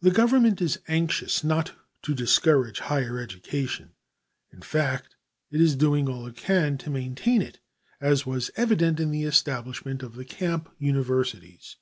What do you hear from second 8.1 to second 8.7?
was